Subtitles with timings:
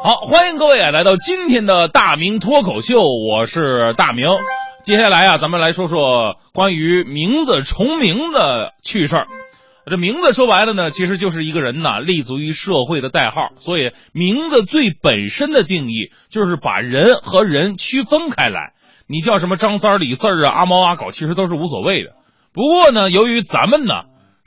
[0.00, 4.28] 好，欢迎各位啊，来到今天的大明脱口秀，我是大明。
[4.84, 9.26] 接下来啊，咱们来说说关于名字重名的趣事儿。
[9.90, 13.48] 这名字说白了呢，其实就是一个人呐立足于社会的代号。
[13.58, 18.74] 所以名字最本身的定义就是把人和人区分开来。
[19.08, 22.10] 你叫什么张三、李四啊、阿猫阿狗，其实都是无所谓的。
[22.52, 23.94] 不过呢，由于咱们呢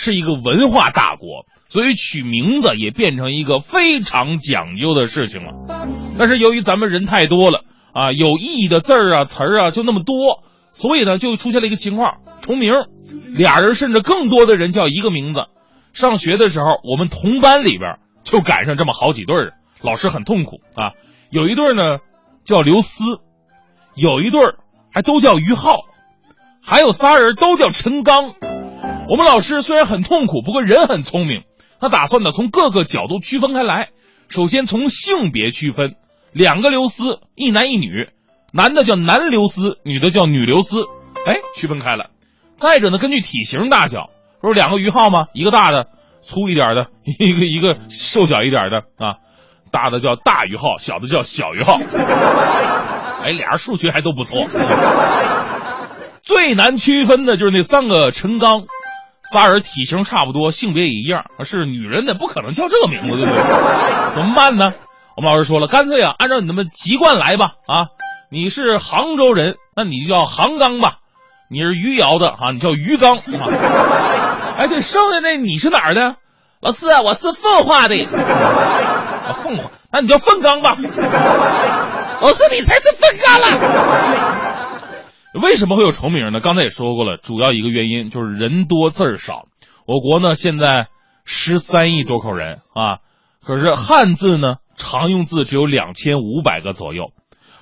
[0.00, 5.54] 是一个文化大国，所以取名字也变成一个非常讲究的事情了。
[6.16, 12.74] 但是由于咱们人太多了啊，有意义的字儿啊、词儿啊就那么多，所以呢就出现了一个情况：重名。
[13.34, 15.46] 俩人甚至更多的人叫一个名字。
[15.92, 20.92] 上学的时候，我们同班里边就赶上这么好几对儿，老师很痛苦啊。
[21.28, 21.98] 有一对儿呢
[22.44, 23.02] 叫刘思，
[23.96, 24.58] 有一对儿
[24.92, 25.80] 还都叫于浩，
[26.62, 28.34] 还有仨人都叫陈刚。
[29.08, 31.44] 我们老师虽然很痛苦，不过人很聪明，
[31.80, 33.88] 他打算呢从各个角度区分开来。
[34.28, 35.94] 首先从性别区分，
[36.32, 38.10] 两个刘思，一男一女，
[38.52, 40.84] 男的叫男刘思，女的叫女刘思，
[41.24, 42.10] 哎，区分开了。
[42.58, 44.10] 再者呢，根据体型大小，
[44.42, 45.28] 不是两个于浩吗？
[45.32, 45.86] 一个大的，
[46.20, 49.24] 粗一点的，一个一个瘦小一点的啊，
[49.72, 51.80] 大的叫大于浩，小的叫小于浩。
[53.22, 54.46] 哎，俩人数学还都不错。
[56.22, 58.66] 最难区分的就是那三个陈刚，
[59.24, 64.14] 仨人体型差不多，性别也一样，是女人的，不可能叫这个名字，对不对？
[64.14, 64.70] 怎么办呢？
[65.16, 67.52] 我们老师说了，干脆啊，按照你那么籍贯来吧。
[67.66, 67.86] 啊，
[68.30, 70.98] 你是杭州人，那你就叫杭刚吧。
[71.50, 73.18] 你是余姚的啊，你叫余刚。
[74.56, 76.16] 哎，对，剩下那你是哪儿的？
[76.60, 78.04] 老师，我是奉化的。
[79.42, 80.76] 奉化，那你叫奉刚吧。
[82.20, 83.46] 老师，你才是奉刚了。
[85.40, 86.40] 为什么会有重名呢？
[86.40, 89.46] 刚才也说过了，主要一个原因就是人多字儿少。
[89.86, 90.88] 我国呢现在
[91.24, 92.98] 十三亿多口人啊，
[93.44, 97.12] 可是汉字呢常用字只有两千五百个左右。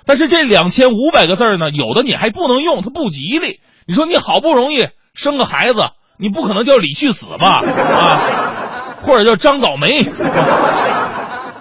[0.05, 3.61] 但是这两千五百个字呢，有的你还不能用，它不吉利。
[3.87, 7.63] 你说你好不容易生个孩子，你不可能叫李去死吧？
[7.65, 10.05] 啊，或者叫张倒霉。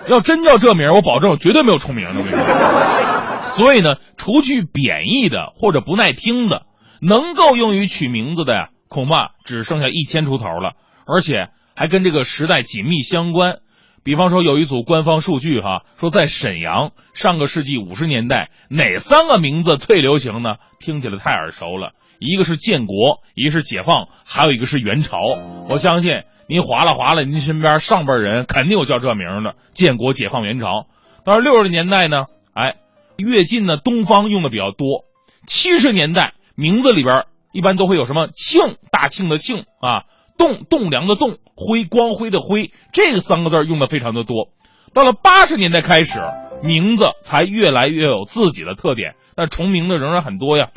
[0.08, 2.22] 要真叫这名，我保证绝对没有重名的。
[3.46, 6.66] 所以呢，除去贬义的或者不耐听的，
[7.02, 10.74] 能够用于取名字的呀，恐怕只剩下一千出头了，
[11.06, 13.60] 而且还跟这个时代紧密相关。
[14.04, 20.58] 比方说，有一组官方数据哈，说在沈阳上个世纪五十年代，哪三个名字最流行呢？
[20.80, 21.94] 听起来太耳熟了。
[22.20, 25.18] 一个是建国，一个是解放，还有一个是元朝。
[25.70, 29.56] 我相信您划拉划拉，您身边上辈人肯定有叫这名的。
[29.74, 30.86] 建国、解放、元朝。
[31.26, 32.76] 到六十年代呢，哎，
[33.18, 35.06] 越晋呢，东方用的比较多。
[35.48, 40.04] 七十年代名字里边一般都会有什么庆，大庆的庆啊，
[40.38, 44.50] 栋栋梁的栋，辉光辉的辉，这三个字用的非常的多。
[44.94, 46.20] 到了八十年代开始，
[46.64, 50.70] 名字才越来越有自己的特点，但重名的仍然很多呀。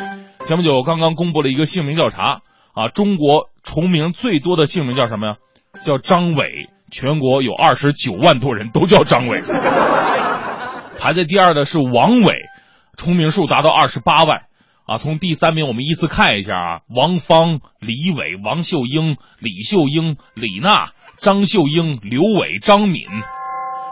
[0.46, 2.42] 前不久刚刚公布了一个姓名调查
[2.74, 5.36] 啊，中国重名最多的姓名叫什么呀？
[5.84, 9.40] 叫张伟，全国有二十九万多人都叫张伟。
[10.98, 12.34] 排在第二的是王伟，
[12.96, 14.42] 重名数达到二十八万
[14.84, 14.96] 啊。
[14.96, 23.04] 从第三名我们依次看一下啊，王芳、李伟、王秀英、李秀英、李娜、张秀英、刘伟、张敏。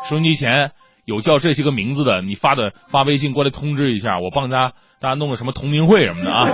[0.08, 0.72] 收音机前。
[1.04, 6.48] 有叫这些个名字的，你发的发微信过来通知一下，我帮大家大家弄个什么同名会什么的啊，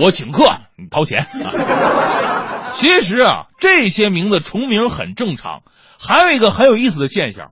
[0.00, 0.44] 我请客，
[0.78, 1.26] 你掏钱。
[2.68, 5.62] 其实啊，这些名字重名很正常。
[5.98, 7.50] 还有一个很有意思的现象，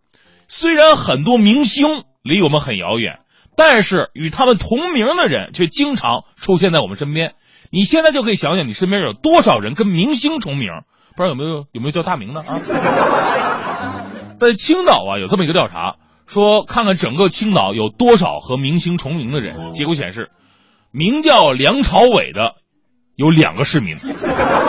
[0.57, 3.19] 虽然很多明星离我们很遥远，
[3.57, 7.35] 但是与他们同名的人却经常出现在我们身边。
[7.73, 10.71] 你现在就可以想想，你身边有多少人跟明星重名？
[11.17, 12.61] 不知道有没有有没有叫大名的啊？
[14.39, 15.97] 在青岛啊，有这么一个调查，
[16.29, 19.73] 说看看整个青岛有多少和明星重名的人。
[19.73, 20.31] 结果显示，
[20.93, 22.55] 名叫梁朝伟的
[23.17, 23.97] 有两个市民，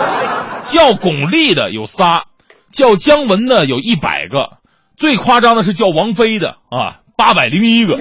[0.66, 2.24] 叫巩俐的有仨，
[2.72, 4.58] 叫姜文的有一百个，
[4.96, 7.98] 最夸张的是叫王菲的啊，八百零一个，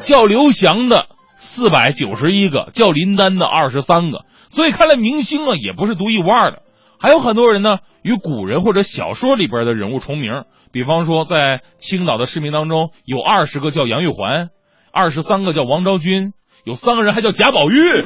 [0.00, 1.06] 叫刘翔的
[1.36, 4.24] 四百九十一个，叫林丹的二十三个。
[4.50, 6.62] 所以看来明星啊，也不是独一无二的。
[7.00, 10.42] 还有很多人呢，与古人或者小说里边的人物重名。
[10.72, 14.48] 比方说，在青岛的市民当中，有二十个叫杨玉环，
[14.92, 16.32] 二十三个叫王昭君，
[16.64, 18.04] 有三个人还叫贾宝玉，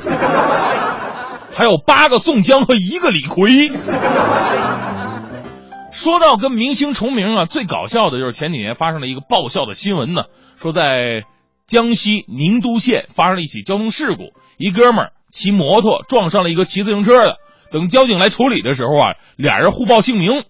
[1.55, 3.73] 还有八个宋江和一个李逵。
[5.93, 10.25] 说到跟明星重名啊，最搞笑的就是前几年发生了一个爆笑的新闻呢，
[10.57, 11.25] 说在
[11.67, 17.37] 江西宁都县发生了一起交通事故，一哥们儿骑摩托撞上了一个骑自行车的。
[17.71, 20.45] 等交警来处理的时候啊，俩人互报姓名，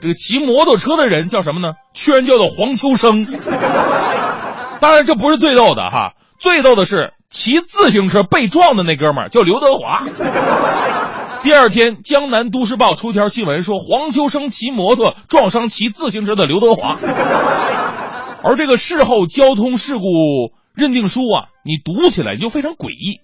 [0.00, 1.74] 这个骑摩托车的人叫什么呢？
[1.94, 3.26] 居然叫做黄秋生。
[4.80, 10.04] 当然，这不是最逗的哈，最逗的是骑自行车被撞的那哥们儿叫刘德华。
[11.42, 16.96] 第二天，《江南都市报》出一条新闻说，黄秋生骑摩托撞伤骑自行车的刘德华。
[18.42, 20.02] 而这个事后交通事故
[20.74, 23.20] 认定书啊，你读起来就非常诡异。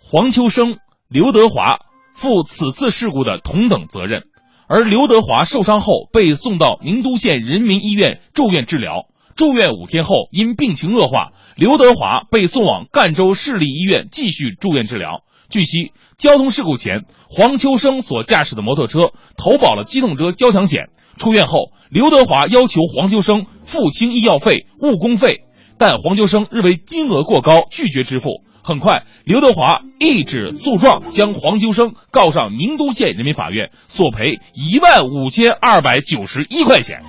[0.00, 0.78] 黄秋生、
[1.08, 1.80] 刘德华
[2.14, 4.24] 负此次事故的同等责任，
[4.66, 15.22] 而刘德华受伤后被送到宁都县人民医院住院治疗，住院五天后因病情恶化，刘德华被送往赣州市立医院继续住院治疗。
[15.50, 20.90] 据悉，交通事故前，黄秋生所驾驶的摩托车投保了机动车交强险。
[21.18, 25.40] 出院后，刘德华要求黄秋生付清医药费、误工费，
[25.76, 28.44] 但黄秋生认为金额过高，拒绝支付。
[28.62, 37.00] 很快，刘德华一纸诉状将黄秋生告上宁都县人民法院，索赔一万五千二百九十一块钱。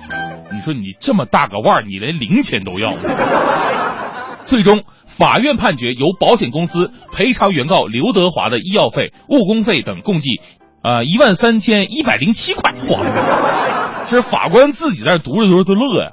[0.52, 2.96] 你说你这么大个腕，你连零钱都要？
[4.44, 4.82] 最终，
[5.12, 10.40] 法院判决由保险公司赔偿原告刘德华的医药费、误工费等共计，
[10.82, 12.72] 呃一万三千一百零七块。
[12.88, 14.04] 哇！
[14.04, 16.10] 这法官自己在那读着读着都乐呀，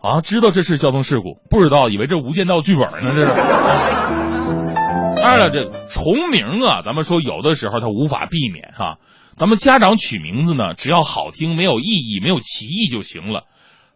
[0.00, 3.34] 啊，知道这是交通事故，不知道以为这《无间道》剧本呢，这是。
[5.20, 8.96] 当然了，这重名啊，咱们说有的时候它无法避免哈。
[9.36, 13.44] 咱们家长取名字呢，只要好听、没有意义、没有歧义就行了，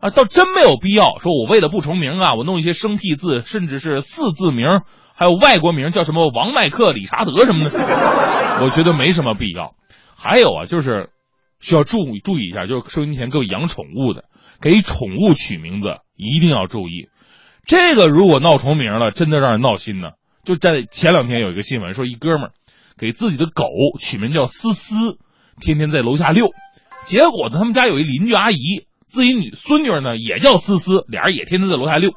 [0.00, 4.82] 啊，倒真没有必要说我为了不重名啊，我弄一些生僻字，甚至是四字名，
[5.14, 7.79] 还有外国名叫什么王麦克、理查德什么的，
[8.64, 9.75] 我觉得没什么必要。
[10.17, 11.11] 还有啊，就是。
[11.61, 14.25] 需要注注意一下，就是收音前各位养宠物的，
[14.61, 17.08] 给宠物取名字一定要注意。
[17.64, 20.11] 这个如果闹重名了，真的让人闹心呢。
[20.44, 22.52] 就在前两天有一个新闻，说一哥们儿
[22.99, 23.64] 给自己的狗
[23.99, 25.17] 取名叫思思，
[25.58, 26.50] 天天在楼下遛。
[27.05, 32.11] 结果呢，他们家有一邻居阿姨，自己女孙女呢也叫思思，俩人也天天在楼下遛。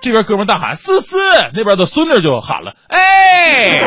[0.00, 1.18] 这边哥们大喊思思，
[1.52, 3.82] 那边的孙女就喊了：“哎，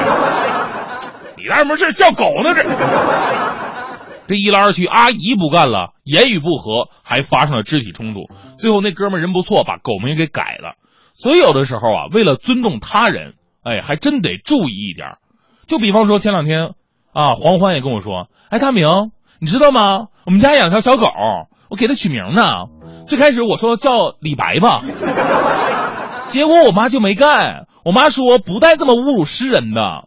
[1.37, 2.53] 你干什么事叫狗呢？
[2.53, 2.61] 这。”
[4.27, 8.29] 这一来二去，阿姨不干了，言语不合，还发生了肢体冲突。
[8.59, 10.75] 最后那哥们人不错，把狗名给改了。
[11.13, 15.17] 所以有的时候啊，为了尊重他人，哎，还真得注意一点。
[15.65, 16.75] 就比方说前两天
[17.11, 18.85] 啊，黄欢也跟我说：“哎，大明，
[19.39, 20.09] 你知道吗？
[20.25, 21.07] 我们家养条小狗，
[21.71, 22.51] 我给他取名呢。
[23.07, 24.83] 最开始我说叫李白吧，
[26.27, 27.65] 结果我妈就没干。
[27.85, 30.03] 我妈说不带这么侮辱诗人的。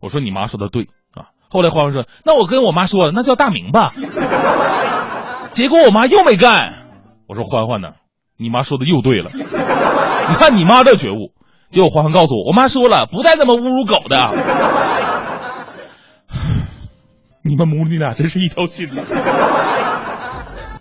[0.00, 3.92] 我说你妈说的对啊。”后来欢欢说：“那我跟我妈说，那叫大明吧。”
[5.52, 6.74] 结果我妈又没干。
[7.28, 7.92] 我说：“欢欢呢？
[8.36, 9.30] 你妈说的又对了。
[10.28, 11.32] 你看你妈这觉悟。”
[11.70, 14.30] 结果欢欢告诉我：“我妈说了，不带那么侮辱狗的。”
[17.46, 18.88] 你们母女俩真是一条心。